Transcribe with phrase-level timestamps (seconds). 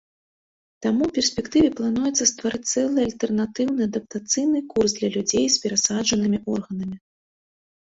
[0.85, 6.97] Таму ў перспектыве плануецца стварыць цэлы альтэрнатыўны адаптацыйны курс для людзей з перасаджанымі органамі.